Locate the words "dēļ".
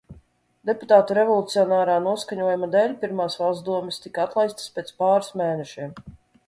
2.77-2.97